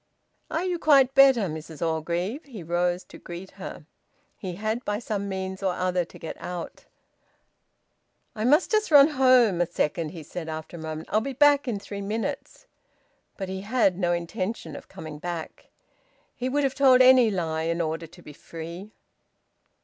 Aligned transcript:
"Are 0.49 0.63
you 0.63 0.79
quite 0.79 1.13
better, 1.13 1.41
Mrs 1.41 1.79
Orgreave?" 1.79 2.45
he 2.45 2.63
rose 2.63 3.03
to 3.03 3.19
greet 3.19 3.51
her. 3.51 3.85
He 4.35 4.55
had 4.55 4.83
by 4.83 4.97
some 4.97 5.29
means 5.29 5.61
or 5.61 5.73
other 5.75 6.05
to 6.05 6.17
get 6.17 6.35
out. 6.41 6.85
"I 8.35 8.43
must 8.43 8.71
just 8.71 8.89
run 8.89 9.09
in 9.09 9.13
home 9.13 9.61
a 9.61 9.67
second," 9.67 10.09
he 10.09 10.23
said, 10.23 10.49
after 10.49 10.75
a 10.75 10.79
moment. 10.79 11.07
"I'll 11.11 11.21
be 11.21 11.33
back 11.33 11.67
in 11.67 11.77
three 11.77 12.01
minutes." 12.01 12.65
But 13.37 13.47
he 13.47 13.61
had 13.61 13.95
no 13.99 14.11
intention 14.11 14.75
of 14.75 14.87
coming 14.87 15.19
back. 15.19 15.67
He 16.35 16.49
would 16.49 16.63
have 16.63 16.73
told 16.73 17.03
any 17.03 17.29
lie 17.29 17.65
in 17.69 17.79
order 17.79 18.07
to 18.07 18.21
be 18.23 18.33
free. 18.33 18.93